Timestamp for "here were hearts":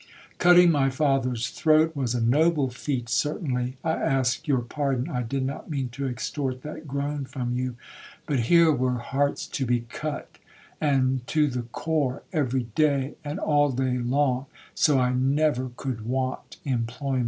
8.39-9.45